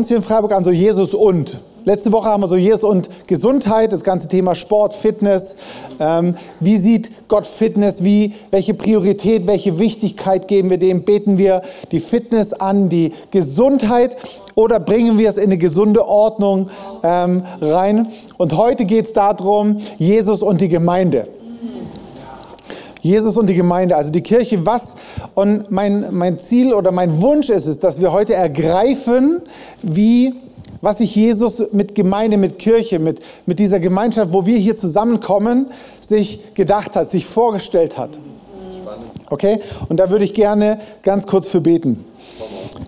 [0.00, 1.58] uns hier in Freiburg an so Jesus und.
[1.84, 5.56] Letzte Woche haben wir so Jesus und Gesundheit, das ganze Thema Sport, Fitness.
[5.98, 8.02] Ähm, wie sieht Gott Fitness?
[8.02, 11.02] Wie, welche Priorität, welche Wichtigkeit geben wir dem?
[11.02, 11.60] Beten wir
[11.92, 14.16] die Fitness an, die Gesundheit
[14.54, 16.70] oder bringen wir es in eine gesunde Ordnung
[17.02, 18.08] ähm, rein?
[18.38, 21.28] Und heute geht es darum, Jesus und die Gemeinde.
[23.02, 24.96] Jesus und die Gemeinde, also die Kirche, was?
[25.34, 29.40] Und mein, mein Ziel oder mein Wunsch ist es, dass wir heute ergreifen,
[29.82, 30.34] wie,
[30.80, 35.68] was sich Jesus mit Gemeinde, mit Kirche, mit, mit dieser Gemeinschaft, wo wir hier zusammenkommen,
[36.00, 38.10] sich gedacht hat, sich vorgestellt hat.
[39.30, 39.60] Okay?
[39.88, 42.04] Und da würde ich gerne ganz kurz für beten.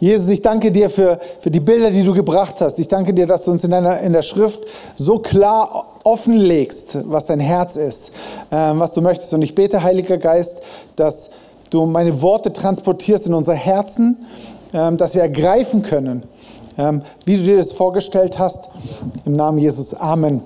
[0.01, 2.79] Jesus, ich danke dir für, für die Bilder, die du gebracht hast.
[2.79, 4.61] Ich danke dir, dass du uns in, deiner, in der Schrift
[4.97, 8.13] so klar offenlegst, was dein Herz ist,
[8.51, 9.33] ähm, was du möchtest.
[9.35, 10.63] Und ich bete, Heiliger Geist,
[10.97, 11.31] dass
[11.71, 14.27] du meine Worte transportierst in unser Herzen,
[14.73, 16.23] ähm, dass wir ergreifen können,
[16.79, 18.69] ähm, wie du dir das vorgestellt hast.
[19.25, 19.95] Im Namen Jesus.
[19.95, 20.43] Amen.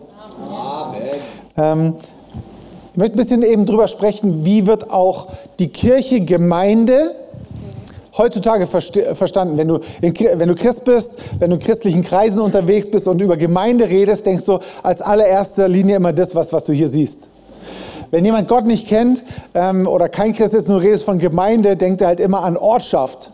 [0.48, 1.02] Amen.
[1.56, 1.94] Ähm,
[2.92, 7.14] ich möchte ein bisschen eben drüber sprechen, wie wird auch die Kirche, Gemeinde,
[8.16, 9.58] heutzutage verstanden.
[9.58, 13.36] Wenn du, wenn du Christ bist, wenn du in christlichen Kreisen unterwegs bist und über
[13.36, 17.28] Gemeinde redest, denkst du als allererster Linie immer das, was, was du hier siehst.
[18.10, 19.22] Wenn jemand Gott nicht kennt
[19.54, 23.30] ähm, oder kein Christ ist du redest von Gemeinde, denkt er halt immer an Ortschaft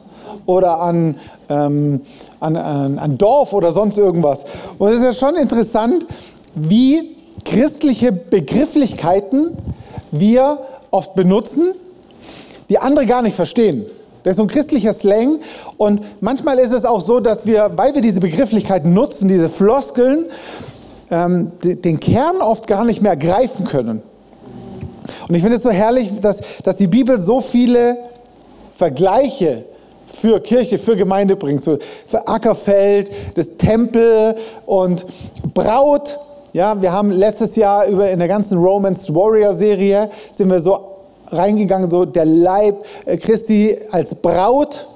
[0.47, 1.17] oder an,
[1.49, 2.01] ähm,
[2.41, 4.47] an, an, an Dorf oder sonst irgendwas.
[4.79, 6.07] Und es ist ja schon interessant,
[6.55, 9.57] wie christliche Begrifflichkeiten
[10.11, 10.59] wir
[10.91, 11.75] oft benutzen,
[12.69, 13.85] die andere gar nicht verstehen.
[14.23, 15.41] Das ist so ein christlicher Slang.
[15.77, 20.27] Und manchmal ist es auch so, dass wir, weil wir diese Begrifflichkeiten nutzen, diese Floskeln,
[21.11, 24.03] ähm, den Kern oft gar nicht mehr greifen können.
[25.29, 27.97] Und ich finde es so herrlich, dass, dass die Bibel so viele
[28.77, 29.65] Vergleiche
[30.13, 31.65] für Kirche, für Gemeinde bringt.
[31.65, 34.37] So für Ackerfeld, das Tempel
[34.67, 35.05] und
[35.55, 36.19] Braut.
[36.53, 40.92] Ja, wir haben letztes Jahr über in der ganzen Romance Warrior Serie sind wir so
[41.29, 44.87] reingegangen, so der Leib äh, Christi als Braut.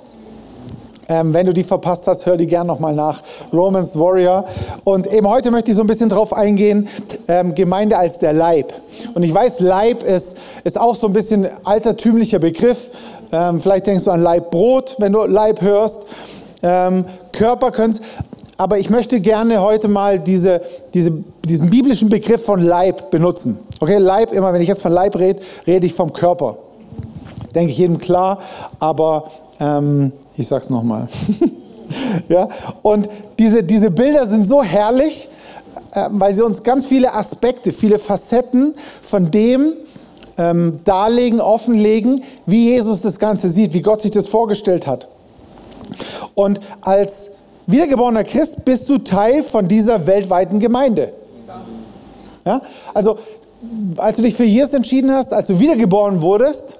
[1.08, 3.22] Ähm, wenn du die verpasst hast, hör die gern nochmal nach.
[3.52, 4.44] Romans Warrior.
[4.82, 6.88] Und eben heute möchte ich so ein bisschen drauf eingehen,
[7.28, 8.72] ähm, Gemeinde als der Leib.
[9.14, 12.88] Und ich weiß, Leib ist, ist auch so ein bisschen altertümlicher Begriff.
[13.30, 16.06] Ähm, vielleicht denkst du an Leibbrot, wenn du Leib hörst.
[16.62, 17.94] Ähm, Körper können
[18.58, 20.62] aber ich möchte gerne heute mal diese,
[20.94, 21.12] diese,
[21.44, 23.58] diesen biblischen Begriff von Leib benutzen.
[23.78, 26.56] Okay, Leib, immer wenn ich jetzt von Leib rede, rede ich vom Körper.
[27.54, 28.38] Denke ich jedem klar,
[28.78, 31.08] aber ähm, ich sage es nochmal.
[32.28, 32.48] ja?
[32.82, 35.28] Und diese, diese Bilder sind so herrlich,
[35.92, 39.72] äh, weil sie uns ganz viele Aspekte, viele Facetten von dem
[40.38, 45.08] ähm, darlegen, offenlegen, wie Jesus das Ganze sieht, wie Gott sich das vorgestellt hat.
[46.34, 51.12] Und als wiedergeborener Christ bist du Teil von dieser weltweiten Gemeinde.
[52.44, 52.62] Ja?
[52.94, 53.18] Also,
[53.96, 56.76] als du dich für Jesus entschieden hast, als du wiedergeboren wurdest,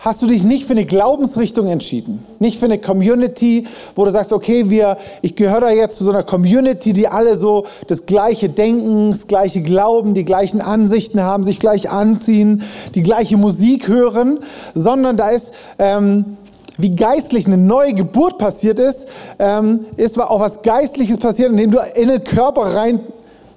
[0.00, 4.32] hast du dich nicht für eine Glaubensrichtung entschieden, nicht für eine Community, wo du sagst,
[4.32, 8.48] okay, wir, ich gehöre da jetzt zu so einer Community, die alle so das gleiche
[8.48, 12.62] denken, das gleiche glauben, die gleichen Ansichten haben, sich gleich anziehen,
[12.94, 14.38] die gleiche Musik hören,
[14.74, 16.38] sondern da ist ähm,
[16.78, 21.78] wie geistlich eine neue Geburt passiert ist, ähm, ist auch was Geistliches passiert, indem du
[21.94, 23.00] in den Körper rein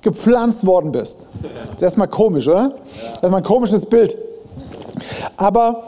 [0.04, 1.28] gepflanzt worden bist.
[1.68, 2.74] Das ist erstmal komisch, oder?
[3.16, 4.16] Das ist mal ein komisches Bild.
[5.38, 5.86] Aber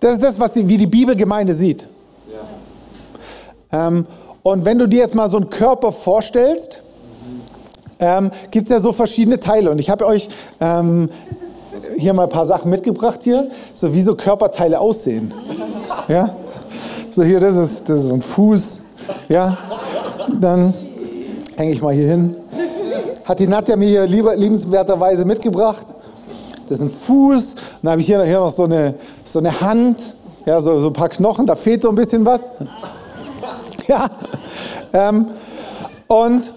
[0.00, 1.86] das ist das, was die, wie die Bibelgemeinde sieht.
[3.72, 4.06] Ähm,
[4.42, 6.82] und wenn du dir jetzt mal so einen Körper vorstellst,
[8.00, 9.70] ähm, gibt es ja so verschiedene Teile.
[9.70, 10.28] Und ich habe euch
[10.60, 11.08] ähm,
[11.96, 15.32] hier mal ein paar Sachen mitgebracht hier, so wie so Körperteile aussehen.
[16.08, 16.34] Ja?
[17.12, 18.80] So hier, das ist, das ist so ein Fuß.
[19.28, 19.56] Ja?
[20.40, 20.74] Dann
[21.56, 22.36] hänge ich mal hier hin.
[23.32, 25.86] Hat die Nadja mir hier lieber, liebenswerterweise mitgebracht.
[26.68, 27.54] Das ist ein Fuß.
[27.80, 28.92] Dann habe ich hier, hier noch so eine,
[29.24, 30.02] so eine Hand.
[30.44, 31.46] Ja, so, so ein paar Knochen.
[31.46, 32.56] Da fehlt so ein bisschen was.
[33.88, 34.10] Ja.
[34.92, 35.28] Ähm,
[36.08, 36.52] und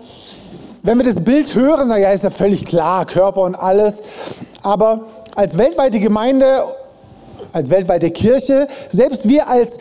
[0.83, 4.03] wenn wir das Bild hören, sagen, ja, ist ja völlig klar, Körper und alles.
[4.61, 6.61] Aber als weltweite Gemeinde,
[7.53, 9.77] als weltweite Kirche, selbst wir als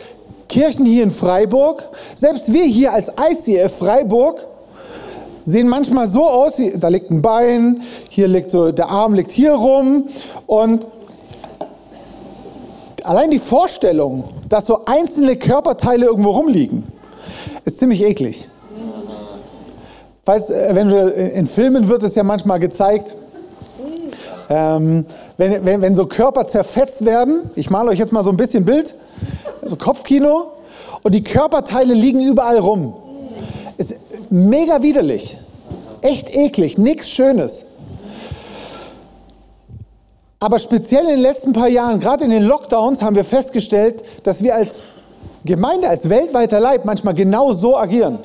[0.47, 1.83] Kirchen hier in Freiburg,
[2.15, 4.47] selbst wir hier als ICF Freiburg,
[5.45, 9.53] sehen manchmal so aus, da liegt ein Bein, hier liegt so, der Arm liegt hier
[9.53, 10.09] rum
[10.47, 10.85] und
[13.03, 16.83] allein die Vorstellung, dass so einzelne Körperteile irgendwo rumliegen,
[17.63, 18.47] ist ziemlich eklig.
[20.25, 23.13] Weißt, äh, wenn du, in Filmen wird es ja manchmal gezeigt,
[24.49, 25.05] ähm,
[25.37, 28.65] wenn, wenn, wenn so Körper zerfetzt werden, ich male euch jetzt mal so ein bisschen
[28.65, 28.95] Bild,
[29.63, 30.47] so Kopfkino,
[31.03, 32.95] und die Körperteile liegen überall rum.
[34.29, 35.37] Mega widerlich.
[36.01, 37.75] Echt eklig, nichts Schönes.
[40.39, 44.43] Aber speziell in den letzten paar Jahren, gerade in den Lockdowns, haben wir festgestellt, dass
[44.43, 44.81] wir als
[45.43, 48.19] Gemeinde, als weltweiter Leib manchmal genau so agieren.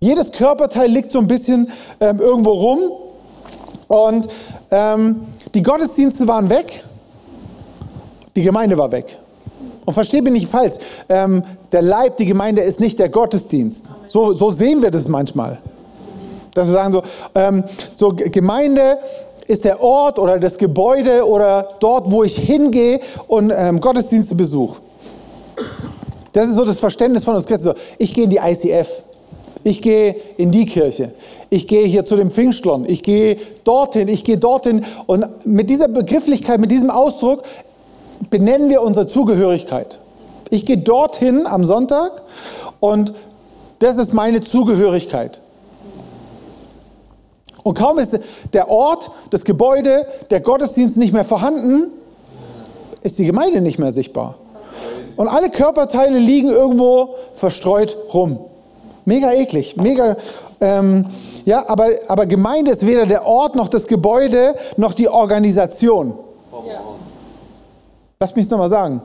[0.00, 1.70] Jedes Körperteil liegt so ein bisschen
[2.00, 2.80] ähm, irgendwo rum
[3.88, 4.28] und
[4.70, 6.84] ähm, die Gottesdienste waren weg,
[8.36, 9.18] die Gemeinde war weg.
[9.84, 10.76] Und verstehe mich nicht falsch,
[11.08, 11.42] ähm,
[11.72, 13.86] der Leib, die Gemeinde ist nicht der Gottesdienst.
[14.06, 15.58] So, so sehen wir das manchmal.
[16.54, 17.02] Dass wir sagen so,
[17.34, 17.64] ähm,
[17.94, 18.98] so Gemeinde
[19.46, 24.80] ist der Ort oder das Gebäude oder dort, wo ich hingehe und ähm, Gottesdienste besuche.
[26.32, 27.66] Das ist so das Verständnis von uns Christen.
[27.66, 28.88] So, ich gehe in die ICF.
[29.62, 31.12] Ich gehe in die Kirche.
[31.48, 32.84] Ich gehe hier zu dem Pfingstlern.
[32.86, 34.08] Ich gehe dorthin.
[34.08, 34.84] Ich gehe dorthin.
[35.06, 37.42] Und mit dieser Begrifflichkeit, mit diesem Ausdruck
[38.30, 39.98] benennen wir unsere Zugehörigkeit.
[40.50, 42.12] Ich gehe dorthin am Sonntag
[42.80, 43.14] und
[43.78, 45.40] das ist meine Zugehörigkeit.
[47.62, 48.18] Und kaum ist
[48.52, 51.90] der Ort, das Gebäude, der Gottesdienst nicht mehr vorhanden,
[53.02, 54.36] ist die Gemeinde nicht mehr sichtbar.
[55.16, 58.38] Und alle Körperteile liegen irgendwo verstreut rum.
[59.04, 60.16] Mega eklig, mega.
[60.60, 61.06] Ähm,
[61.44, 66.14] ja, aber, aber Gemeinde ist weder der Ort noch das Gebäude noch die Organisation.
[66.66, 66.80] Ja.
[68.24, 69.02] Lass mich es nochmal sagen.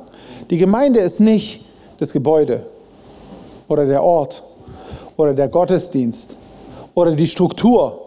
[0.50, 1.66] Die Gemeinde ist nicht
[1.98, 2.63] das Gebäude
[3.68, 4.42] oder der Ort
[5.18, 6.38] oder der Gottesdienst
[6.94, 8.00] oder die Struktur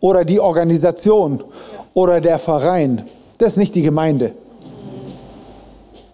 [0.00, 1.44] oder die Organisation
[1.94, 3.06] oder der Verein.
[3.38, 4.32] Das ist nicht die Gemeinde.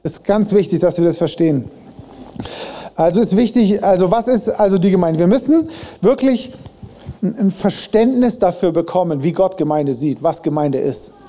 [0.03, 1.71] Es ist ganz wichtig, dass wir das verstehen.
[2.95, 5.19] Also ist wichtig, also was ist also die Gemeinde?
[5.19, 5.71] Wir müssen
[6.03, 6.53] wirklich
[7.23, 11.26] ein Verständnis dafür bekommen, wie Gott Gemeinde sieht, was Gemeinde ist.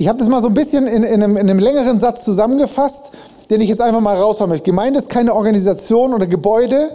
[0.00, 3.16] Ich habe das mal so ein bisschen in, in, einem, in einem längeren Satz zusammengefasst,
[3.50, 4.66] den ich jetzt einfach mal raushauen möchte.
[4.66, 6.90] Gemeinde ist keine Organisation oder Gebäude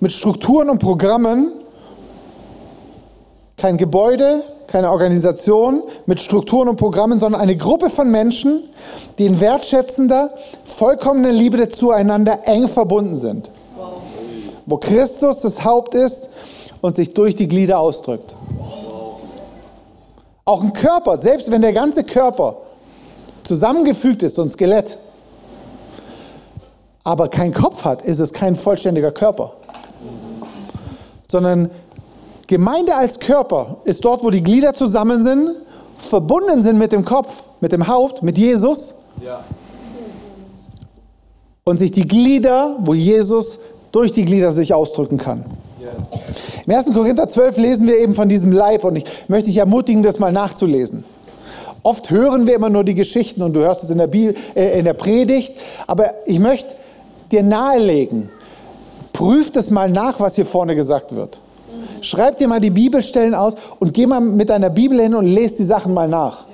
[0.00, 1.52] mit Strukturen und Programmen.
[3.56, 8.64] Kein Gebäude, keine Organisation mit Strukturen und Programmen, sondern eine Gruppe von Menschen,
[9.18, 10.30] die in wertschätzender,
[10.64, 13.48] vollkommener Liebe zueinander eng verbunden sind.
[14.66, 16.30] Wo Christus das Haupt ist
[16.80, 18.34] und sich durch die Glieder ausdrückt.
[20.48, 22.56] Auch ein Körper, selbst wenn der ganze Körper
[23.44, 24.96] zusammengefügt ist, so ein Skelett,
[27.04, 29.52] aber keinen Kopf hat, ist es kein vollständiger Körper.
[31.30, 31.70] Sondern
[32.46, 35.50] Gemeinde als Körper ist dort, wo die Glieder zusammen sind,
[35.98, 38.94] verbunden sind mit dem Kopf, mit dem Haupt, mit Jesus.
[39.22, 39.40] Ja.
[41.64, 43.58] Und sich die Glieder, wo Jesus
[43.92, 45.44] durch die Glieder sich ausdrücken kann.
[46.68, 46.92] Im 1.
[46.92, 50.32] Korinther 12 lesen wir eben von diesem Leib und ich möchte dich ermutigen, das mal
[50.32, 51.02] nachzulesen.
[51.82, 54.78] Oft hören wir immer nur die Geschichten und du hörst es in der, Bibel, äh,
[54.78, 55.54] in der Predigt,
[55.86, 56.74] aber ich möchte
[57.32, 58.28] dir nahelegen,
[59.14, 61.40] prüf das mal nach, was hier vorne gesagt wird.
[62.02, 65.56] Schreib dir mal die Bibelstellen aus und geh mal mit deiner Bibel hin und lese
[65.56, 66.47] die Sachen mal nach.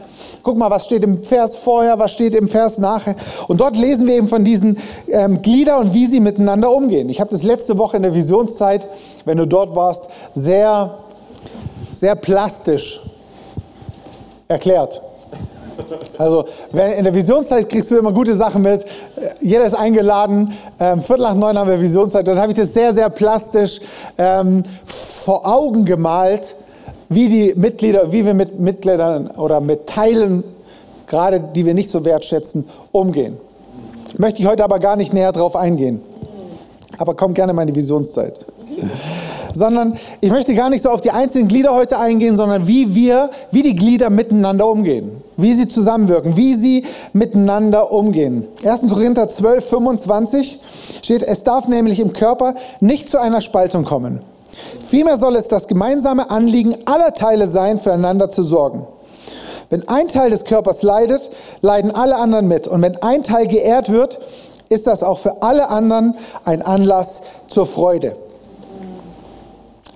[0.44, 3.16] Guck mal, was steht im Vers vorher, was steht im Vers nachher.
[3.48, 7.08] Und dort lesen wir eben von diesen ähm, Glieder und wie sie miteinander umgehen.
[7.08, 8.86] Ich habe das letzte Woche in der Visionszeit,
[9.24, 10.98] wenn du dort warst, sehr,
[11.90, 13.00] sehr plastisch
[14.46, 15.00] erklärt.
[16.18, 18.84] Also in der Visionszeit kriegst du immer gute Sachen mit.
[19.40, 20.52] Jeder ist eingeladen.
[20.78, 22.28] Ähm, Viertel nach neun haben wir Visionszeit.
[22.28, 23.80] Dort habe ich das sehr, sehr plastisch
[24.18, 26.54] ähm, vor Augen gemalt,
[27.08, 30.44] wie die Mitglieder, wie wir mit Mitgliedern oder mit Teilen,
[31.06, 33.36] gerade die wir nicht so wertschätzen, umgehen.
[34.16, 36.00] Möchte ich heute aber gar nicht näher drauf eingehen.
[36.98, 38.34] Aber komm gerne in die Visionszeit.
[39.52, 43.30] Sondern ich möchte gar nicht so auf die einzelnen Glieder heute eingehen, sondern wie wir,
[43.52, 45.22] wie die Glieder miteinander umgehen.
[45.36, 48.44] Wie sie zusammenwirken, wie sie miteinander umgehen.
[48.64, 48.88] 1.
[48.88, 50.58] Korinther 12, 25
[51.02, 54.22] steht, es darf nämlich im Körper nicht zu einer Spaltung kommen.
[54.94, 58.86] Vielmehr soll es das gemeinsame Anliegen aller Teile sein, füreinander zu sorgen.
[59.68, 61.32] Wenn ein Teil des Körpers leidet,
[61.62, 62.68] leiden alle anderen mit.
[62.68, 64.20] Und wenn ein Teil geehrt wird,
[64.68, 68.14] ist das auch für alle anderen ein Anlass zur Freude.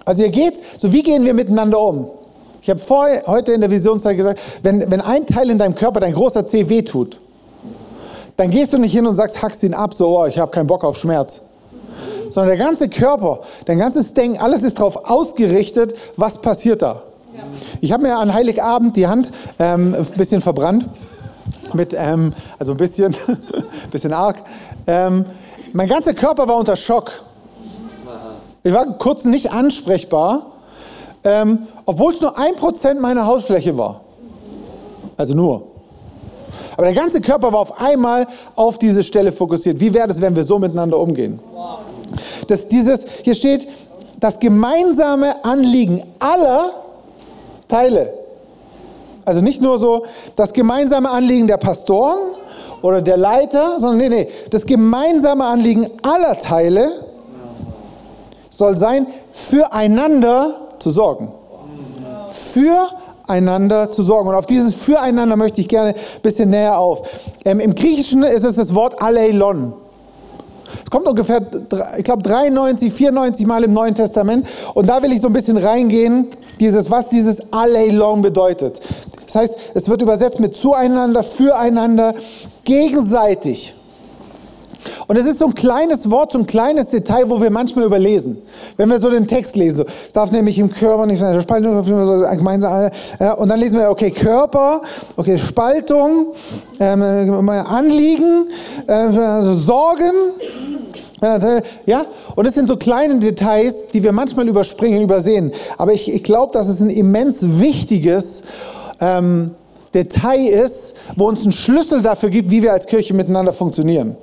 [0.05, 2.11] Also hier geht's, so wie gehen wir miteinander um?
[2.61, 6.01] Ich habe vorher, heute in der Visionszeit gesagt, wenn, wenn ein Teil in deinem Körper,
[6.01, 7.21] dein großer Zeh wehtut,
[8.37, 10.67] dann gehst du nicht hin und sagst, hackst ihn ab, so, oh, ich habe keinen
[10.67, 11.58] Bock auf Schmerz
[12.29, 17.03] sondern der ganze Körper, dein ganzes Denken, alles ist darauf ausgerichtet, was passiert da.
[17.81, 20.87] Ich habe mir an Heiligabend die Hand ähm, ein bisschen verbrannt,
[21.73, 23.15] mit, ähm, also ein bisschen,
[23.91, 24.43] bisschen arg.
[24.87, 25.25] Ähm,
[25.73, 27.13] mein ganzer Körper war unter Schock.
[28.65, 30.47] Ich war kurz nicht ansprechbar,
[31.25, 34.01] ähm, obwohl es nur ein Prozent meiner Hausfläche war.
[35.17, 35.63] Also nur.
[36.77, 39.81] Aber der ganze Körper war auf einmal auf diese Stelle fokussiert.
[39.81, 41.41] Wie wäre es, wenn wir so miteinander umgehen?
[42.49, 43.69] Das, dieses, hier steht,
[44.19, 46.71] das gemeinsame Anliegen aller
[47.69, 48.13] Teile.
[49.25, 50.05] Also nicht nur so
[50.37, 52.19] das gemeinsame Anliegen der Pastoren
[52.83, 56.91] oder der Leiter, sondern nee, nee, das gemeinsame Anliegen aller Teile
[58.49, 61.31] soll sein, füreinander zu sorgen.
[62.31, 64.29] Füreinander zu sorgen.
[64.29, 67.03] Und auf dieses Füreinander möchte ich gerne ein bisschen näher auf.
[67.45, 69.75] Ähm, Im Griechischen ist es das Wort Aleilon.
[70.85, 71.41] Es kommt ungefähr,
[71.97, 74.47] ich glaube, 93, 94 Mal im Neuen Testament.
[74.75, 76.27] Und da will ich so ein bisschen reingehen,
[76.61, 78.81] dieses, was dieses Aleilon bedeutet.
[79.27, 82.15] Das heißt, es wird übersetzt mit zueinander, füreinander,
[82.65, 83.75] gegenseitig.
[85.07, 88.39] Und es ist so ein kleines Wort, so ein kleines Detail, wo wir manchmal überlesen.
[88.77, 92.91] Wenn wir so den Text lesen, es darf nämlich im Körper nicht sein, Spaltung, gemeinsam,
[93.19, 94.83] ja, und dann lesen wir, okay, Körper,
[95.17, 96.35] okay, Spaltung,
[96.79, 98.49] ähm, Anliegen,
[98.87, 100.13] äh, also Sorgen,
[101.87, 102.05] ja,
[102.37, 105.53] und es sind so kleine Details, die wir manchmal überspringen, übersehen.
[105.77, 108.45] Aber ich, ich glaube, dass es ein immens wichtiges
[109.01, 109.53] ähm,
[109.95, 114.17] Detail ist, wo uns ein Schlüssel dafür gibt, wie wir als Kirche miteinander funktionieren.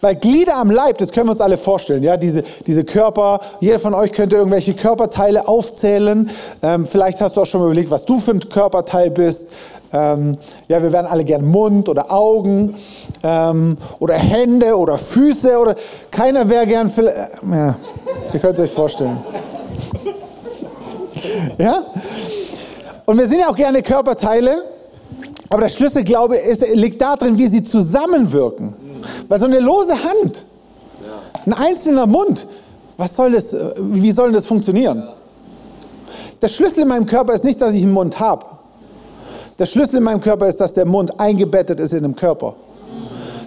[0.00, 3.78] Weil Glieder am Leib, das können wir uns alle vorstellen, ja, diese, diese Körper, jeder
[3.78, 6.30] von euch könnte irgendwelche Körperteile aufzählen.
[6.62, 9.52] Ähm, vielleicht hast du auch schon mal überlegt, was du für ein Körperteil bist.
[9.92, 12.74] Ähm, ja, wir wären alle gern Mund oder Augen
[13.22, 15.74] ähm, oder Hände oder Füße oder
[16.10, 17.12] keiner wäre gern, äh,
[17.50, 17.76] ja,
[18.32, 19.18] ihr könnt es euch vorstellen.
[21.58, 21.84] Ja?
[23.04, 24.62] Und wir sind ja auch gerne Körperteile,
[25.50, 28.72] aber der Schlüssel, glaube ich, liegt darin, wie sie zusammenwirken.
[29.28, 30.44] Weil so eine lose Hand,
[31.44, 32.46] ein einzelner Mund,
[32.96, 35.08] was soll das, wie soll das funktionieren?
[36.40, 38.44] Der Schlüssel in meinem Körper ist nicht, dass ich einen Mund habe.
[39.60, 42.54] Der Schlüssel in meinem Körper ist, dass der Mund eingebettet ist in dem Körper.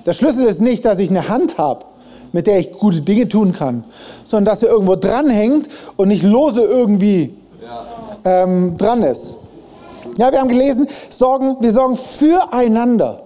[0.06, 1.86] Der Schlüssel ist nicht, dass ich eine Hand habe,
[2.34, 3.84] mit der ich gute Dinge tun kann,
[4.24, 5.68] sondern dass er irgendwo dranhängt
[5.98, 7.34] und nicht lose irgendwie
[8.24, 9.34] ähm, dran ist.
[10.18, 13.24] Ja, wir haben gelesen, sorgen, wir sorgen füreinander.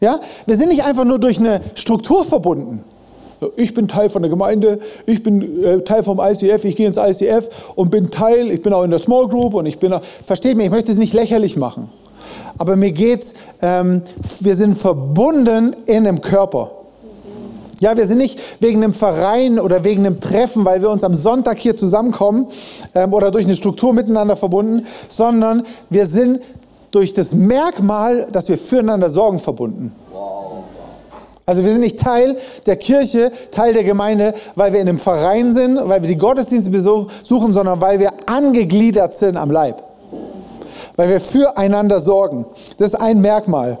[0.00, 2.84] Ja, wir sind nicht einfach nur durch eine Struktur verbunden.
[3.56, 6.96] Ich bin Teil von der Gemeinde, ich bin äh, Teil vom ICF, ich gehe ins
[6.96, 10.00] ICF und bin Teil, ich bin auch in der Small Group und ich bin auch,
[10.26, 11.90] versteht mich, ich möchte es nicht lächerlich machen.
[12.58, 14.02] Aber mir geht's, ähm,
[14.40, 16.70] wir sind verbunden in einem Körper.
[17.78, 21.14] Ja, wir sind nicht wegen einem Verein oder wegen einem Treffen, weil wir uns am
[21.14, 22.46] Sonntag hier zusammenkommen
[22.94, 26.40] ähm, oder durch eine Struktur miteinander verbunden, sondern wir sind
[26.90, 29.92] durch das Merkmal, dass wir füreinander sorgen, verbunden.
[31.46, 32.36] Also wir sind nicht Teil
[32.66, 36.70] der Kirche, Teil der Gemeinde, weil wir in einem Verein sind, weil wir die Gottesdienste
[36.70, 39.80] besuchen, sondern weil wir angegliedert sind am Leib.
[40.96, 42.46] Weil wir füreinander sorgen.
[42.78, 43.78] Das ist ein Merkmal.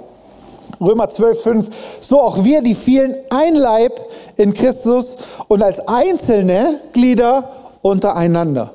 [0.80, 1.70] Römer 12, 5.
[2.00, 3.92] So auch wir, die vielen, ein Leib
[4.36, 5.18] in Christus
[5.48, 7.48] und als einzelne Glieder
[7.82, 8.70] untereinander.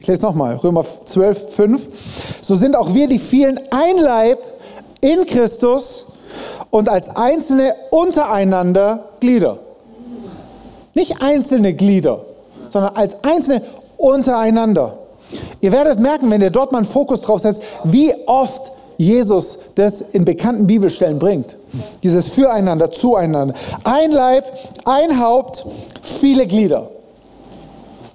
[0.00, 1.88] Ich lese nochmal, Römer 12, 5.
[2.42, 4.38] So sind auch wir, die vielen, ein Leib
[5.00, 6.11] in Christus
[6.70, 9.58] und als einzelne untereinander Glieder.
[10.94, 12.20] Nicht einzelne Glieder,
[12.70, 13.62] sondern als einzelne
[13.96, 14.98] untereinander.
[15.60, 18.60] Ihr werdet merken, wenn ihr dort mal einen Fokus drauf setzt, wie oft
[18.98, 21.56] Jesus das in bekannten Bibelstellen bringt.
[22.02, 23.54] Dieses Füreinander, Zueinander.
[23.84, 24.44] Ein Leib,
[24.84, 25.64] ein Haupt,
[26.02, 26.88] viele Glieder.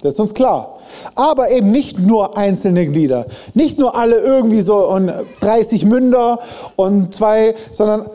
[0.02, 0.78] Das ist uns klar.
[1.14, 3.26] Aber eben nicht nur einzelne Glieder.
[3.54, 6.38] Nicht nur alle irgendwie so und 30 Münder
[6.76, 8.06] und zwei, sondern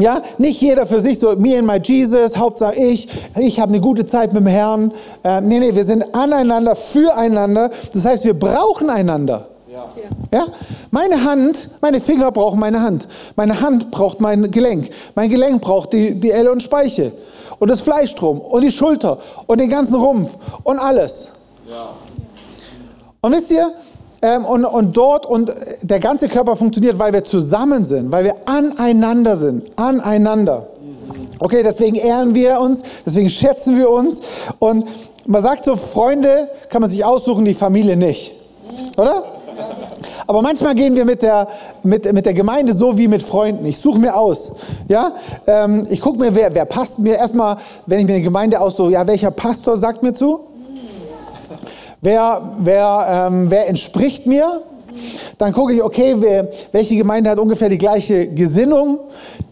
[0.00, 3.08] ja, nicht jeder für sich so, me and my Jesus, Hauptsache ich,
[3.38, 4.92] ich habe eine gute Zeit mit dem Herrn.
[5.22, 7.70] Äh, nee, nee, wir sind aneinander, füreinander.
[7.92, 9.46] Das heißt, wir brauchen einander.
[10.30, 10.46] Ja.
[10.90, 13.08] Meine Hand, meine Finger brauchen meine Hand.
[13.36, 14.90] Meine Hand braucht mein Gelenk.
[15.14, 17.12] Mein Gelenk braucht die, die Elle und Speiche.
[17.58, 18.40] Und das Fleisch drum.
[18.40, 19.18] Und die Schulter.
[19.46, 20.30] Und den ganzen Rumpf.
[20.62, 21.28] Und alles.
[21.68, 21.90] Ja.
[23.20, 23.70] Und wisst ihr,
[24.46, 25.52] und, und dort und
[25.82, 29.70] der ganze Körper funktioniert, weil wir zusammen sind, weil wir aneinander sind.
[29.76, 30.66] Aneinander.
[31.38, 34.22] Okay, deswegen ehren wir uns, deswegen schätzen wir uns.
[34.58, 34.86] Und
[35.26, 38.32] man sagt so, Freunde kann man sich aussuchen, die Familie nicht.
[38.96, 39.24] Oder?
[40.26, 41.48] Aber manchmal gehen wir mit der,
[41.82, 43.66] mit, mit der Gemeinde so wie mit Freunden.
[43.66, 44.56] Ich suche mir aus.
[44.88, 45.12] Ja?
[45.46, 47.16] Ähm, ich gucke mir, wer, wer passt mir.
[47.16, 50.40] Erstmal, wenn ich mir eine Gemeinde aussuche, ja, welcher Pastor sagt mir zu?
[52.04, 54.60] Wer, wer, ähm, wer entspricht mir?
[55.38, 58.98] Dann gucke ich, okay, wer, welche Gemeinde hat ungefähr die gleiche Gesinnung,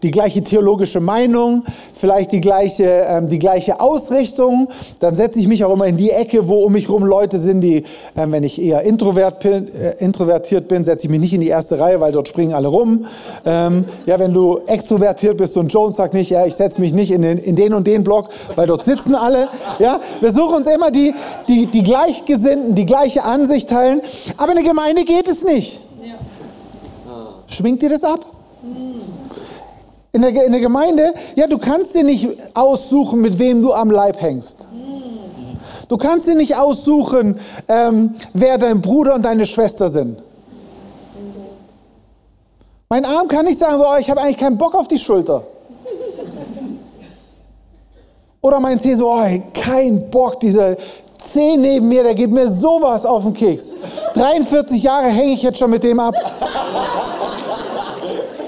[0.03, 1.63] die gleiche theologische Meinung,
[1.95, 4.67] vielleicht die gleiche, ähm, die gleiche Ausrichtung.
[4.99, 7.61] Dann setze ich mich auch immer in die Ecke, wo um mich herum Leute sind,
[7.61, 11.41] die, ähm, wenn ich eher introvert bin, äh, introvertiert bin, setze ich mich nicht in
[11.41, 13.05] die erste Reihe, weil dort springen alle rum.
[13.45, 17.11] Ähm, ja, wenn du extrovertiert bist und Jones sagt nicht, ja, ich setze mich nicht
[17.11, 19.47] in den, in den und den Block, weil dort sitzen alle.
[19.79, 21.13] Ja, wir suchen uns immer die,
[21.47, 24.01] die, die Gleichgesinnten, die gleiche Ansicht teilen.
[24.37, 25.79] Aber in der Gemeinde geht es nicht.
[27.47, 28.19] Schwingt dir das ab?
[30.15, 33.89] In der, in der Gemeinde, ja, du kannst dir nicht aussuchen, mit wem du am
[33.89, 34.63] Leib hängst.
[35.89, 40.19] Du kannst dir nicht aussuchen, ähm, wer dein Bruder und deine Schwester sind.
[42.89, 45.43] Mein Arm kann nicht sagen, so, oh, ich habe eigentlich keinen Bock auf die Schulter.
[48.39, 50.77] Oder mein Zeh so, oh, kein Bock, dieser
[51.17, 53.73] Zeh neben mir, der geht mir sowas auf den Keks.
[54.13, 56.13] 43 Jahre hänge ich jetzt schon mit dem ab.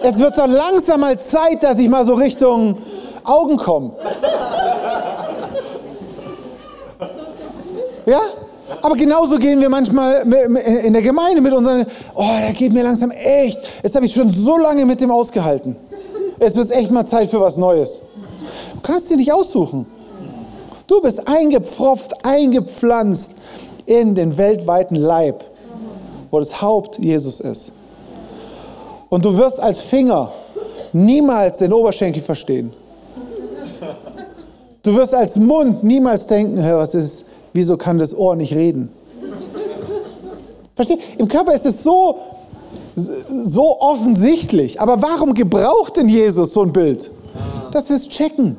[0.05, 2.77] Jetzt wird es doch langsam mal Zeit, dass ich mal so Richtung
[3.23, 3.93] Augen komme.
[8.05, 8.19] Ja?
[8.83, 10.21] Aber genauso gehen wir manchmal
[10.83, 13.57] in der Gemeinde mit unseren, oh, der geht mir langsam echt.
[13.81, 15.75] Jetzt habe ich schon so lange mit dem ausgehalten.
[16.39, 18.03] Jetzt wird es echt mal Zeit für was Neues.
[18.75, 19.87] Du kannst dir nicht aussuchen.
[20.85, 23.31] Du bist eingepfropft, eingepflanzt
[23.87, 25.43] in den weltweiten Leib,
[26.29, 27.84] wo das Haupt Jesus ist.
[29.09, 30.31] Und du wirst als Finger
[30.93, 32.73] niemals den Oberschenkel verstehen.
[34.83, 38.91] Du wirst als Mund niemals denken, hey, was ist, wieso kann das Ohr nicht reden?
[40.75, 40.99] Versteht?
[41.17, 42.17] Im Körper ist es so,
[42.95, 44.79] so offensichtlich.
[44.79, 47.09] Aber warum gebraucht denn Jesus so ein Bild?
[47.71, 48.57] Dass wir es checken.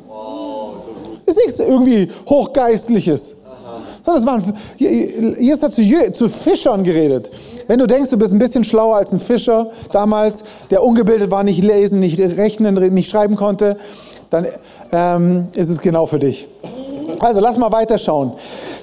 [1.25, 3.46] Das ist nichts irgendwie Hochgeistliches.
[4.14, 4.42] Es waren,
[4.78, 5.82] Jesus hat zu,
[6.12, 7.30] zu Fischern geredet.
[7.66, 11.42] Wenn du denkst, du bist ein bisschen schlauer als ein Fischer damals, der ungebildet war,
[11.42, 13.76] nicht lesen, nicht rechnen, nicht schreiben konnte,
[14.30, 14.47] dann
[14.92, 16.47] ähm, ist es genau für dich.
[17.19, 18.32] Also lass mal weiterschauen.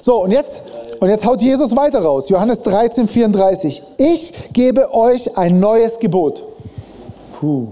[0.00, 2.28] So, und jetzt, und jetzt haut Jesus weiter raus.
[2.28, 3.82] Johannes 13, 34.
[3.96, 6.44] Ich gebe euch ein neues Gebot.
[7.38, 7.68] Puh.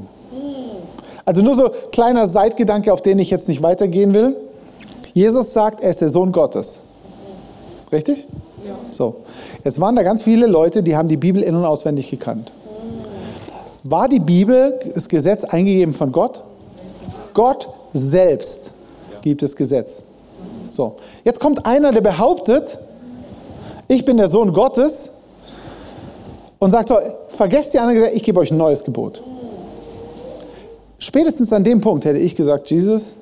[1.25, 4.37] Also nur so kleiner Seitgedanke, auf den ich jetzt nicht weitergehen will.
[5.13, 6.92] Jesus sagt, er ist der Sohn Gottes.
[7.93, 8.27] Richtig?
[8.67, 8.75] Ja.
[8.91, 9.17] So.
[9.63, 12.53] Jetzt waren da ganz viele Leute, die haben die Bibel in- und auswendig gekannt.
[13.85, 16.43] War die Bibel, das Gesetz eingegeben von Gott?
[17.35, 18.71] Gott selbst
[19.23, 20.05] gibt das Gesetz.
[20.71, 22.79] So, jetzt kommt einer, der behauptet,
[23.89, 25.11] ich bin der Sohn Gottes
[26.59, 29.23] und sagt so, vergesst die anderen Gesetze, ich gebe euch ein neues Gebot.
[30.99, 33.17] Spätestens an dem Punkt hätte ich gesagt, Jesus,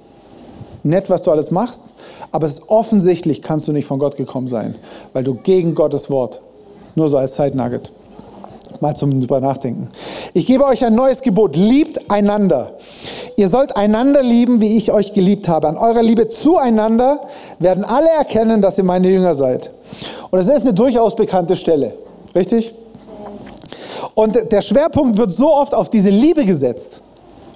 [0.82, 1.82] nett, was du alles machst,
[2.30, 4.74] aber es ist offensichtlich, kannst du nicht von Gott gekommen sein,
[5.12, 6.40] weil du gegen Gottes Wort,
[6.94, 7.90] nur so als Zeitnugget,
[8.80, 9.88] mal zum drüber nachdenken.
[10.34, 12.72] Ich gebe euch ein neues Gebot, liebt einander.
[13.36, 15.68] Ihr sollt einander lieben, wie ich euch geliebt habe.
[15.68, 17.20] An eurer Liebe zueinander
[17.58, 19.70] werden alle erkennen, dass ihr meine Jünger seid.
[20.30, 21.94] Und es ist eine durchaus bekannte Stelle,
[22.34, 22.74] richtig?
[24.14, 27.00] Und der Schwerpunkt wird so oft auf diese Liebe gesetzt.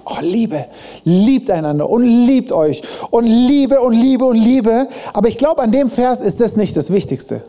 [0.05, 0.65] Oh, Liebe,
[1.03, 4.87] liebt einander und liebt euch und Liebe und Liebe und Liebe.
[5.13, 7.41] Aber ich glaube, an dem Vers ist das nicht das Wichtigste.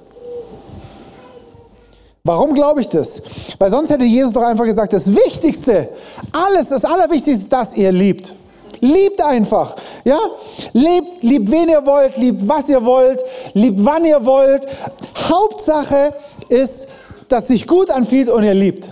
[2.24, 3.22] Warum glaube ich das?
[3.58, 5.88] Weil sonst hätte Jesus doch einfach gesagt, das Wichtigste,
[6.32, 8.32] alles, das Allerwichtigste ist, dass ihr liebt.
[8.80, 10.18] Liebt einfach, ja?
[10.72, 13.22] Liebt, liebt wen ihr wollt, liebt was ihr wollt,
[13.54, 14.66] liebt wann ihr wollt.
[15.28, 16.14] Hauptsache
[16.48, 16.88] ist,
[17.28, 18.90] dass sich gut anfühlt und ihr liebt.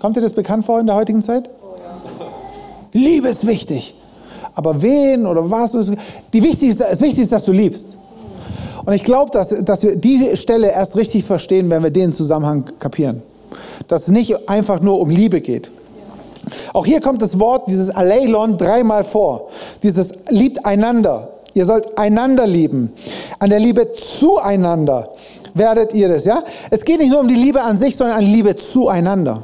[0.00, 1.50] Kommt dir das bekannt vor in der heutigen Zeit?
[2.96, 3.94] Liebe ist wichtig.
[4.54, 5.92] Aber wen oder was ist,
[6.32, 7.98] die wichtigste, das Wichtigste ist, dass du liebst.
[8.84, 12.64] Und ich glaube, dass, dass wir die Stelle erst richtig verstehen, wenn wir den Zusammenhang
[12.78, 13.22] kapieren.
[13.88, 15.70] Dass es nicht einfach nur um Liebe geht.
[16.72, 19.48] Auch hier kommt das Wort, dieses Aleilon, dreimal vor.
[19.82, 21.28] Dieses liebt einander.
[21.52, 22.92] Ihr sollt einander lieben.
[23.38, 25.08] An der Liebe zueinander
[25.54, 26.42] werdet ihr das, ja?
[26.70, 29.42] Es geht nicht nur um die Liebe an sich, sondern an Liebe zueinander.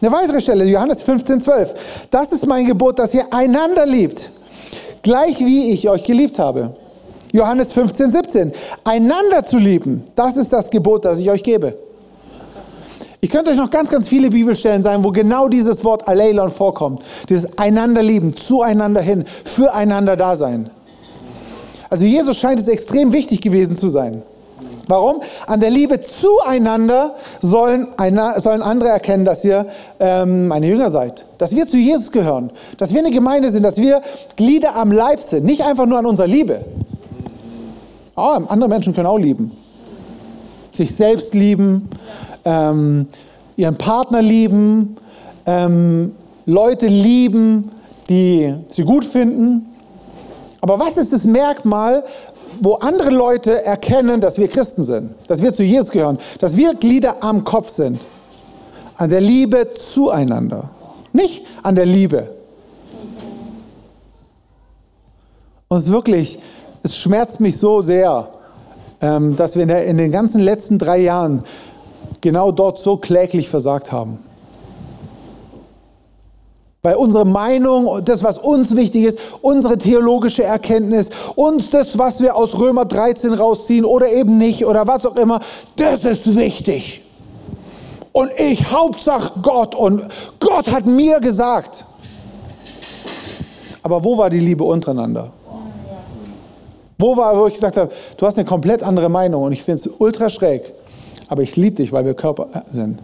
[0.00, 1.74] Eine weitere Stelle, Johannes 15, 12.
[2.10, 4.30] Das ist mein Gebot, dass ihr einander liebt,
[5.02, 6.74] gleich wie ich euch geliebt habe.
[7.32, 8.52] Johannes 15, 17.
[8.84, 11.74] Einander zu lieben, das ist das Gebot, das ich euch gebe.
[13.20, 17.02] Ich könnte euch noch ganz, ganz viele Bibelstellen sagen, wo genau dieses Wort Aleilon vorkommt.
[17.28, 20.70] Dieses einander lieben, zueinander hin, füreinander da sein.
[21.90, 24.22] Also Jesus scheint es extrem wichtig gewesen zu sein.
[24.88, 25.20] Warum?
[25.46, 29.66] An der Liebe zueinander sollen, einer, sollen andere erkennen, dass ihr
[30.00, 31.26] ähm, meine Jünger seid.
[31.36, 32.50] Dass wir zu Jesus gehören.
[32.78, 33.62] Dass wir eine Gemeinde sind.
[33.62, 34.00] Dass wir
[34.36, 35.44] Glieder am Leib sind.
[35.44, 36.64] Nicht einfach nur an unserer Liebe.
[38.16, 39.52] Oh, andere Menschen können auch lieben.
[40.72, 41.88] Sich selbst lieben.
[42.46, 43.06] Ähm,
[43.56, 44.96] ihren Partner lieben.
[45.44, 46.14] Ähm,
[46.46, 47.70] Leute lieben,
[48.08, 49.66] die sie gut finden.
[50.62, 52.04] Aber was ist das Merkmal,
[52.60, 56.74] wo andere Leute erkennen, dass wir Christen sind, dass wir zu Jesus gehören, dass wir
[56.74, 58.00] Glieder am Kopf sind?
[58.96, 60.70] An der Liebe zueinander,
[61.12, 62.30] nicht an der Liebe.
[65.68, 66.40] Und es wirklich,
[66.82, 68.28] es schmerzt mich so sehr,
[69.00, 71.44] ähm, dass wir in den ganzen letzten drei Jahren
[72.20, 74.18] genau dort so kläglich versagt haben.
[76.82, 82.36] Weil unsere Meinung, das, was uns wichtig ist, unsere theologische Erkenntnis, uns das, was wir
[82.36, 85.40] aus Römer 13 rausziehen oder eben nicht oder was auch immer,
[85.76, 87.02] das ist wichtig.
[88.12, 90.02] Und ich, Hauptsache Gott und
[90.40, 91.84] Gott hat mir gesagt.
[93.82, 95.32] Aber wo war die Liebe untereinander?
[96.96, 99.82] Wo war, wo ich gesagt habe, du hast eine komplett andere Meinung und ich finde
[99.82, 100.72] es ultra schräg.
[101.28, 102.98] Aber ich liebe dich, weil wir Körper sind.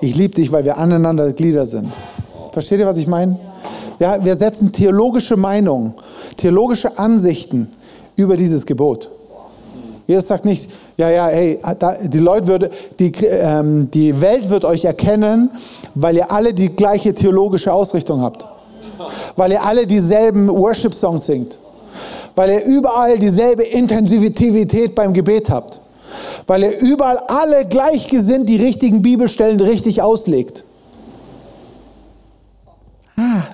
[0.00, 1.90] Ich liebe dich, weil wir aneinander Glieder sind.
[2.54, 3.38] Versteht ihr, was ich meine?
[3.98, 5.92] Ja, wir setzen theologische Meinungen,
[6.36, 7.70] theologische Ansichten
[8.16, 9.10] über dieses Gebot.
[10.06, 11.58] Jesus sagt nicht, ja, ja, hey,
[12.04, 15.50] die, Leute würde, die, ähm, die Welt wird euch erkennen,
[15.96, 18.46] weil ihr alle die gleiche theologische Ausrichtung habt.
[19.34, 21.58] Weil ihr alle dieselben Worship-Songs singt.
[22.36, 25.80] Weil ihr überall dieselbe Intensivität beim Gebet habt
[26.46, 30.63] weil er überall alle gleichgesinnt die richtigen Bibelstellen richtig auslegt.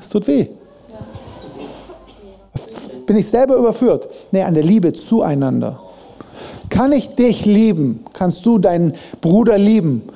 [0.01, 0.47] Es tut weh.
[3.07, 4.09] Bin ich selber überführt?
[4.31, 5.81] Nee, an der Liebe zueinander.
[6.69, 8.05] Kann ich dich lieben?
[8.13, 10.09] Kannst du deinen Bruder lieben?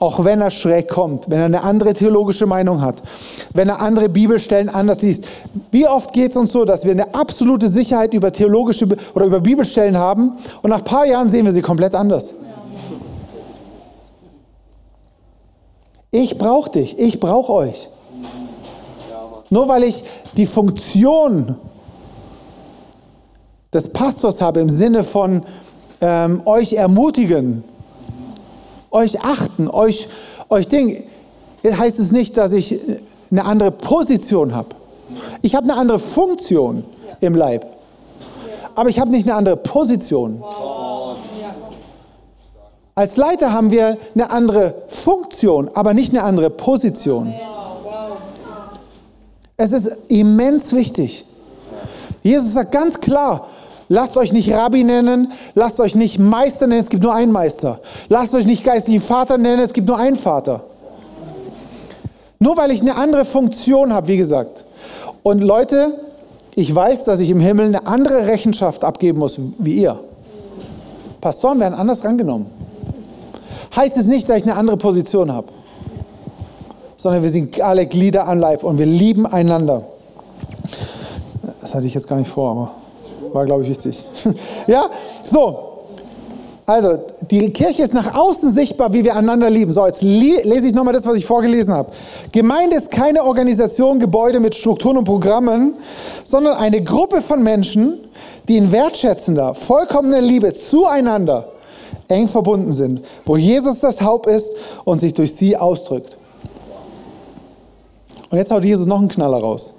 [0.00, 3.02] Auch wenn er schräg kommt, wenn er eine andere theologische Meinung hat,
[3.52, 5.26] wenn er andere Bibelstellen anders liest.
[5.70, 9.40] Wie oft geht es uns so, dass wir eine absolute Sicherheit über theologische oder über
[9.40, 12.34] Bibelstellen haben und nach ein paar Jahren sehen wir sie komplett anders?
[16.10, 17.88] Ich brauche dich, ich brauche euch.
[19.50, 20.04] Nur weil ich
[20.36, 21.56] die Funktion
[23.72, 25.42] des Pastors habe im Sinne von
[26.00, 27.64] ähm, euch ermutigen,
[28.90, 30.08] euch achten, euch,
[30.48, 31.04] euch Ding,
[31.64, 32.80] heißt es nicht, dass ich
[33.30, 34.68] eine andere Position habe.
[35.42, 36.84] Ich habe eine andere Funktion
[37.20, 37.66] im Leib.
[38.74, 40.42] Aber ich habe nicht eine andere Position.
[42.94, 47.32] Als Leiter haben wir eine andere Funktion, aber nicht eine andere Position.
[49.60, 51.26] Es ist immens wichtig.
[52.22, 53.46] Jesus sagt ganz klar,
[53.92, 57.80] Lasst euch nicht Rabbi nennen, lasst euch nicht Meister nennen, es gibt nur einen Meister.
[58.08, 60.62] Lasst euch nicht geistlichen Vater nennen, es gibt nur einen Vater.
[62.38, 64.64] Nur weil ich eine andere Funktion habe, wie gesagt.
[65.24, 65.92] Und Leute,
[66.54, 69.98] ich weiß, dass ich im Himmel eine andere Rechenschaft abgeben muss wie ihr.
[71.20, 72.46] Pastoren werden anders rangenommen.
[73.74, 75.48] Heißt es nicht, dass ich eine andere Position habe,
[77.00, 79.84] sondern wir sind alle Glieder an Leib und wir lieben einander.
[81.62, 82.70] Das hatte ich jetzt gar nicht vor, aber
[83.32, 84.04] war, glaube ich, wichtig.
[84.66, 84.84] ja,
[85.22, 85.86] so.
[86.66, 86.98] Also,
[87.30, 89.72] die Kirche ist nach außen sichtbar, wie wir einander lieben.
[89.72, 91.90] So, jetzt lese ich nochmal das, was ich vorgelesen habe.
[92.32, 95.76] Gemeinde ist keine Organisation, Gebäude mit Strukturen und Programmen,
[96.22, 97.94] sondern eine Gruppe von Menschen,
[98.46, 101.48] die in wertschätzender, vollkommener Liebe zueinander
[102.08, 106.18] eng verbunden sind, wo Jesus das Haupt ist und sich durch sie ausdrückt.
[108.30, 109.74] Und jetzt haut Jesus noch einen Knaller raus.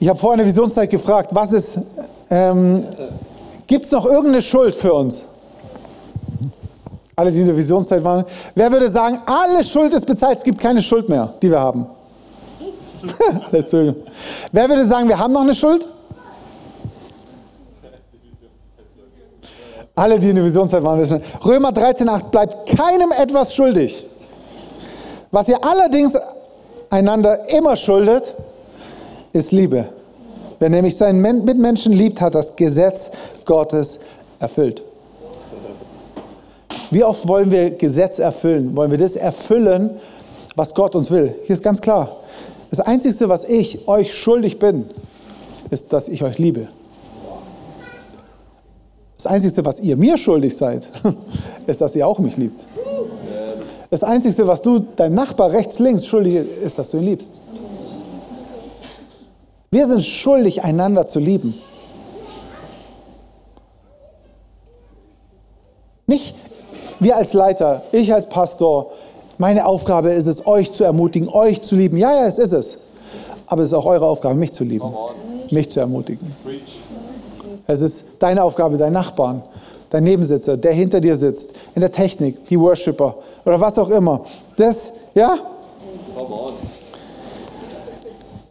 [0.00, 1.78] Ich habe vorhin in der Visionszeit gefragt, was ist,
[2.28, 2.84] ähm,
[3.68, 5.24] gibt es noch irgendeine Schuld für uns?
[7.14, 8.24] Alle, die in der Visionszeit waren.
[8.54, 11.86] Wer würde sagen, alle Schuld ist bezahlt, es gibt keine Schuld mehr, die wir haben?
[14.52, 15.86] Wer würde sagen, wir haben noch eine Schuld?
[19.94, 21.22] Alle, die in der Visionszeit waren, wissen.
[21.44, 24.11] Römer 13,8 bleibt keinem etwas schuldig.
[25.32, 26.12] Was ihr allerdings
[26.90, 28.34] einander immer schuldet,
[29.32, 29.86] ist Liebe.
[30.58, 33.12] Wer nämlich seinen Mitmenschen liebt, hat das Gesetz
[33.46, 34.00] Gottes
[34.38, 34.84] erfüllt.
[36.90, 38.76] Wie oft wollen wir Gesetz erfüllen?
[38.76, 39.98] Wollen wir das erfüllen,
[40.54, 41.34] was Gott uns will?
[41.46, 42.14] Hier ist ganz klar.
[42.68, 44.84] Das Einzige, was ich euch schuldig bin,
[45.70, 46.68] ist, dass ich euch liebe.
[49.16, 50.84] Das Einzige, was ihr mir schuldig seid,
[51.66, 52.66] ist, dass ihr auch mich liebt.
[53.92, 57.32] Das Einzige, was du deinem Nachbar rechts, links schuldig ist, dass du ihn liebst.
[59.70, 61.52] Wir sind schuldig, einander zu lieben.
[66.06, 66.34] Nicht
[67.00, 68.92] wir als Leiter, ich als Pastor,
[69.36, 71.98] meine Aufgabe ist es, euch zu ermutigen, euch zu lieben.
[71.98, 72.78] Ja, ja, es ist es.
[73.44, 74.90] Aber es ist auch eure Aufgabe, mich zu lieben,
[75.50, 76.34] mich zu ermutigen.
[77.66, 79.42] Es ist deine Aufgabe, dein Nachbarn,
[79.90, 84.24] dein Nebensitzer, der hinter dir sitzt, in der Technik, die Worshipper oder was auch immer.
[84.56, 85.36] Das, ja?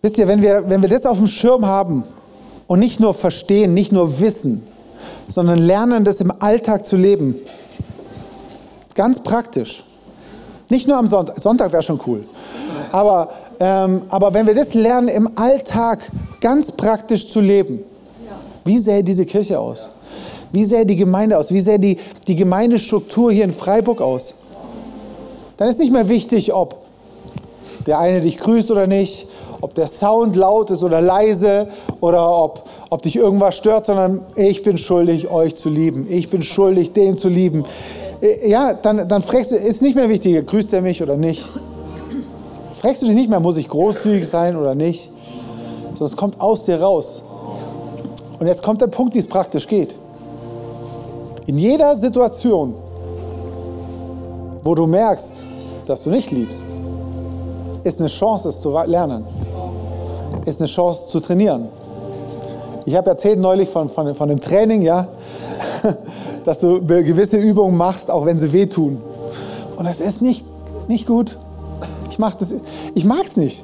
[0.02, 2.04] Wisst ihr, wenn wir, wenn wir das auf dem Schirm haben
[2.68, 4.66] und nicht nur verstehen, nicht nur wissen,
[5.28, 7.36] sondern lernen, das im Alltag zu leben,
[8.96, 9.84] ganz praktisch.
[10.70, 12.24] Nicht nur am Sonntag, Sonntag wäre schon cool,
[12.92, 16.00] aber, ähm, aber wenn wir das lernen, im Alltag
[16.40, 17.84] ganz praktisch zu leben,
[18.64, 19.90] wie sähe diese Kirche aus?
[20.52, 21.52] Wie sähe die Gemeinde aus?
[21.52, 24.34] Wie sähe die, die Gemeindestruktur hier in Freiburg aus?
[25.62, 26.78] Dann ist nicht mehr wichtig, ob
[27.86, 29.28] der eine dich grüßt oder nicht,
[29.62, 31.68] ob der Sound laut ist oder leise
[32.00, 36.08] oder ob, ob dich irgendwas stört, sondern ich bin schuldig, euch zu lieben.
[36.10, 37.64] Ich bin schuldig, den zu lieben.
[38.44, 41.48] Ja, dann, dann fragst du, ist nicht mehr wichtig, grüßt er mich oder nicht.
[42.80, 45.12] Fragst du dich nicht mehr, muss ich großzügig sein oder nicht,
[45.90, 47.22] sondern es kommt aus dir raus.
[48.40, 49.94] Und jetzt kommt der Punkt, wie es praktisch geht.
[51.46, 52.74] In jeder Situation,
[54.64, 55.51] wo du merkst,
[55.92, 56.66] dass du nicht liebst,
[57.84, 59.26] ist eine Chance, es zu lernen.
[60.46, 61.68] Ist eine Chance zu trainieren.
[62.86, 65.08] Ich habe erzählt neulich von, von, von dem Training, ja,
[66.46, 69.02] dass du gewisse Übungen machst, auch wenn sie wehtun.
[69.76, 70.46] Und das ist nicht,
[70.88, 71.38] nicht gut.
[72.10, 73.64] Ich, mag es nicht.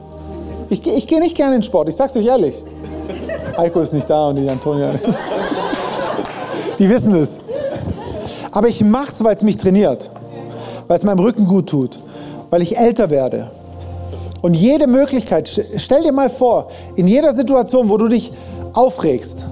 [0.69, 2.55] Ich, ich gehe nicht gerne in Sport, ich sage es euch ehrlich.
[3.57, 4.93] Heiko ist nicht da und die Antonia.
[6.77, 7.39] Die wissen es.
[8.51, 10.09] Aber ich mache es, weil es mich trainiert,
[10.87, 11.97] weil es meinem Rücken gut tut,
[12.49, 13.47] weil ich älter werde.
[14.41, 18.31] Und jede Möglichkeit, stell dir mal vor, in jeder Situation, wo du dich
[18.73, 19.45] aufregst,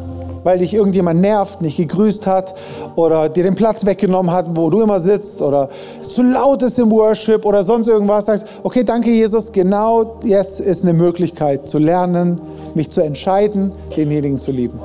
[0.43, 2.53] weil dich irgendjemand nervt, nicht gegrüßt hat
[2.95, 6.77] oder dir den Platz weggenommen hat, wo du immer sitzt oder es zu laut ist
[6.77, 11.79] im Worship oder sonst irgendwas, sagst, okay, danke Jesus, genau jetzt ist eine Möglichkeit zu
[11.79, 12.39] lernen,
[12.75, 14.79] mich zu entscheiden, denjenigen zu lieben.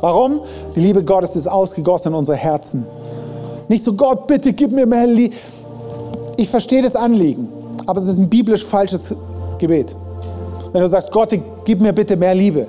[0.00, 0.40] Warum?
[0.74, 2.84] Die Liebe Gottes ist ausgegossen in unsere Herzen.
[3.68, 5.34] Nicht so, Gott, bitte gib mir mehr Liebe.
[6.38, 7.48] Ich verstehe das Anliegen,
[7.86, 9.14] aber es ist ein biblisch falsches
[9.58, 9.94] Gebet.
[10.72, 11.30] Wenn du sagst, Gott,
[11.64, 12.66] gib mir bitte mehr Liebe.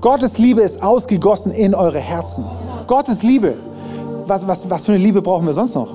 [0.00, 2.44] Gottes Liebe ist ausgegossen in eure Herzen.
[2.88, 3.54] Gottes Liebe.
[4.26, 5.88] Was, was, was für eine Liebe brauchen wir sonst noch?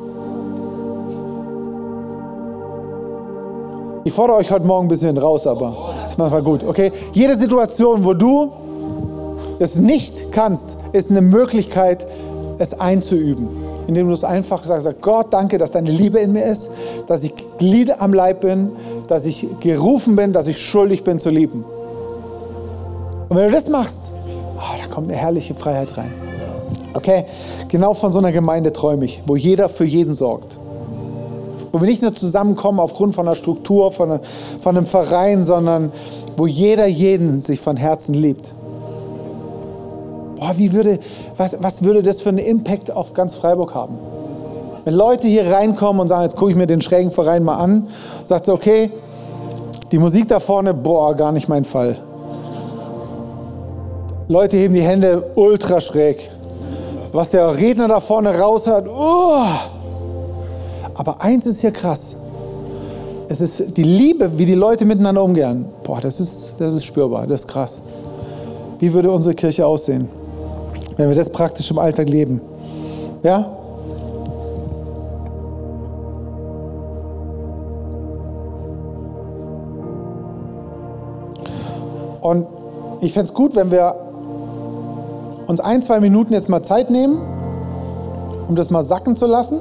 [4.05, 6.63] Ich fordere euch heute Morgen ein bisschen raus, aber ist manchmal gut.
[6.63, 6.93] Okay?
[7.11, 8.53] Jede Situation, wo du
[9.59, 12.07] es nicht kannst, ist eine Möglichkeit,
[12.57, 13.66] es einzuüben.
[13.87, 16.71] Indem du es einfach sagst, Gott, danke, dass deine Liebe in mir ist,
[17.07, 18.71] dass ich Glied am Leib bin,
[19.07, 21.63] dass ich gerufen bin, dass ich schuldig bin zu lieben.
[23.29, 24.11] Und wenn du das machst,
[24.57, 26.11] oh, da kommt eine herrliche Freiheit rein.
[26.93, 27.25] Okay,
[27.67, 30.57] genau von so einer Gemeinde träume ich, wo jeder für jeden sorgt.
[31.71, 34.19] Wo wir nicht nur zusammenkommen aufgrund von einer Struktur, von,
[34.61, 35.91] von einem Verein, sondern
[36.37, 38.53] wo jeder jeden sich von Herzen liebt.
[40.39, 40.99] Boah, wie würde,
[41.35, 43.97] was, was würde das für einen Impact auf ganz Freiburg haben?
[44.85, 47.87] Wenn Leute hier reinkommen und sagen, jetzt gucke ich mir den schrägen Verein mal an,
[48.23, 48.91] sagt okay,
[49.91, 51.97] die Musik da vorne, boah, gar nicht mein Fall.
[54.27, 56.29] Leute heben die Hände ultra schräg.
[57.13, 59.45] Was der Redner da vorne raus hat, oh.
[60.93, 62.23] Aber eins ist hier krass.
[63.29, 65.65] Es ist die Liebe, wie die Leute miteinander umgehen.
[65.83, 67.83] Boah, das ist, das ist spürbar, das ist krass.
[68.79, 70.09] Wie würde unsere Kirche aussehen,
[70.97, 72.41] wenn wir das praktisch im Alltag leben?
[73.23, 73.45] Ja?
[82.21, 82.47] Und
[82.99, 83.95] ich fände es gut, wenn wir
[85.45, 87.17] uns ein, zwei Minuten jetzt mal Zeit nehmen,
[88.49, 89.59] um das mal sacken zu lassen.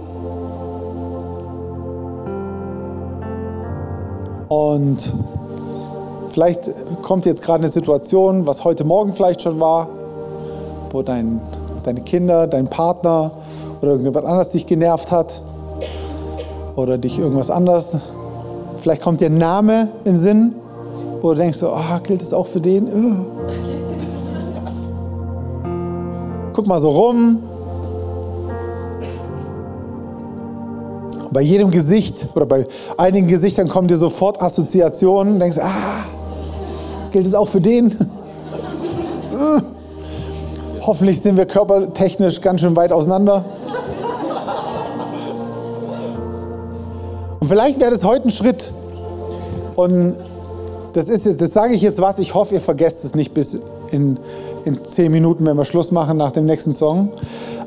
[4.49, 5.13] Und
[6.31, 6.71] vielleicht
[7.03, 9.89] kommt jetzt gerade eine Situation, was heute Morgen vielleicht schon war,
[10.91, 11.41] wo dein,
[11.85, 13.31] deine Kinder, dein Partner
[13.81, 15.41] oder irgendjemand anders dich genervt hat
[16.75, 17.97] oder dich irgendwas anderes.
[18.81, 20.55] Vielleicht kommt dir ein Name in den Sinn,
[21.21, 22.87] wo du denkst, oh, gilt es auch für den?
[22.87, 23.37] Oh
[26.57, 27.43] guck mal so rum.
[31.31, 35.39] Bei jedem Gesicht oder bei einigen Gesichtern kommen dir sofort Assoziationen.
[35.39, 36.07] Denkst, ah,
[37.13, 37.95] gilt es auch für den?
[40.87, 43.45] Hoffentlich sind wir körpertechnisch ganz schön weit auseinander.
[47.41, 48.71] Und vielleicht wäre das heute ein Schritt.
[49.75, 50.17] Und
[50.93, 53.57] das, ist jetzt, das sage ich jetzt was, ich hoffe, ihr vergesst es nicht bis
[53.91, 54.19] in
[54.67, 57.11] in zehn Minuten, wenn wir Schluss machen nach dem nächsten Song.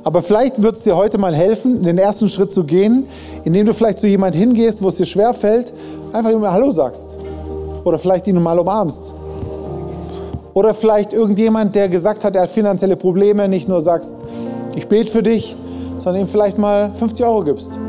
[0.04, 3.08] Aber vielleicht wird es dir heute mal helfen, den ersten Schritt zu gehen,
[3.46, 5.72] indem du vielleicht zu jemand hingehst, wo es dir schwer fällt,
[6.12, 7.18] einfach immer Hallo sagst.
[7.86, 9.14] Oder vielleicht ihn mal umarmst.
[10.60, 14.18] Oder vielleicht irgendjemand, der gesagt hat, er hat finanzielle Probleme, nicht nur sagst,
[14.76, 15.56] ich bete für dich,
[16.00, 17.80] sondern ihm vielleicht mal 50 Euro gibst.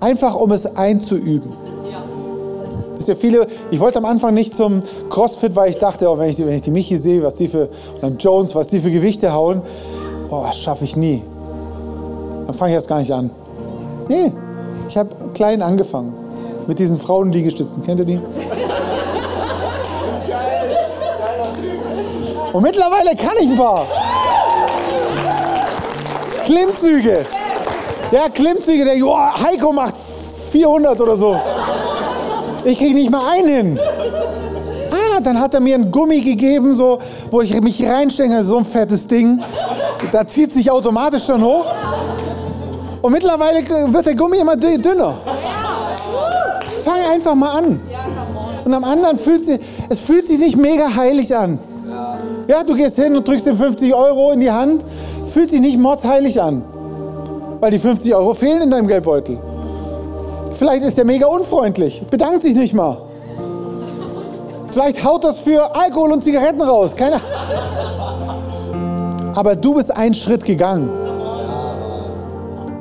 [0.00, 1.52] Einfach um es einzuüben.
[2.96, 6.30] Wisst ihr, viele, ich wollte am Anfang nicht zum CrossFit, weil ich dachte, oh, wenn,
[6.30, 7.68] ich, wenn ich die Michi sehe, was die für,
[8.02, 9.62] oder Jones, was die für Gewichte hauen,
[10.30, 11.22] oh, das schaffe ich nie.
[12.44, 13.30] Dann fange ich erst gar nicht an.
[14.08, 14.32] Nee,
[14.88, 16.12] ich habe klein angefangen.
[16.66, 17.84] Mit diesen Frauenliegestützen.
[17.84, 18.20] Kennt ihr die?
[22.52, 23.86] Und mittlerweile kann ich ein paar.
[26.44, 27.26] Klimmzüge.
[28.10, 28.84] Ja, Klimmzüge.
[28.84, 29.94] Der oh, Heiko macht
[30.50, 31.38] 400 oder so.
[32.64, 33.80] Ich kriege nicht mal einen hin.
[34.90, 36.98] Ah, dann hat er mir ein Gummi gegeben, so,
[37.30, 39.40] wo ich mich reinstecke, so ein fettes Ding.
[40.10, 41.66] Da zieht sich automatisch dann hoch.
[43.02, 45.14] Und mittlerweile wird der Gummi immer dünner.
[46.82, 47.80] Fang einfach mal an.
[48.64, 51.58] Und am anderen fühlt sich, es fühlt sich nicht mega heilig an.
[52.48, 54.82] Ja, du gehst hin und drückst ihm 50 Euro in die Hand,
[55.26, 56.64] fühlt sich nicht mordsheilig an.
[57.60, 59.36] Weil die 50 Euro fehlen in deinem Geldbeutel.
[60.52, 62.96] Vielleicht ist er mega unfreundlich, bedankt sich nicht mal.
[64.68, 67.24] Vielleicht haut das für Alkohol und Zigaretten raus, keine Ahnung.
[69.34, 70.88] Aber du bist einen Schritt gegangen,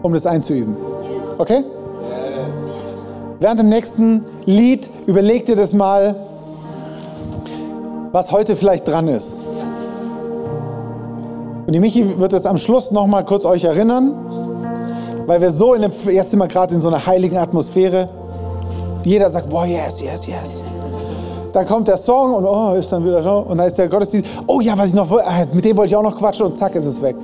[0.02, 0.78] um das einzuüben.
[1.38, 1.64] Okay?
[3.42, 6.16] Während dem nächsten Lied überleg dir das mal,
[8.14, 9.47] was heute vielleicht dran ist.
[11.68, 14.14] Und die Michi wird es am Schluss noch mal kurz euch erinnern,
[15.26, 18.08] weil wir so in dem, jetzt sind wir gerade in so einer heiligen Atmosphäre.
[19.04, 20.64] Jeder sagt, boah, yes, yes, yes.
[21.52, 23.46] Dann kommt der Song und oh, ist dann wieder so.
[23.50, 25.96] Und dann ist der Gottesdienst, oh ja, was ich noch, äh, mit dem wollte ich
[25.98, 27.18] auch noch quatschen und zack ist es weg.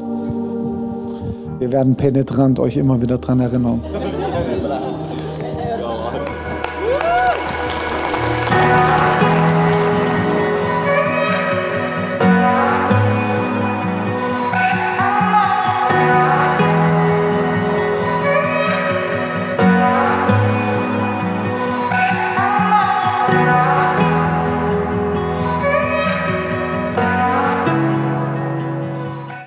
[1.60, 3.82] Wir werden penetrant euch immer wieder dran erinnern.